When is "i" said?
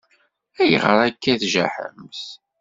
1.31-1.35